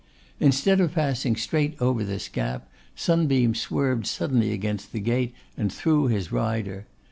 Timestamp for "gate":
4.99-5.35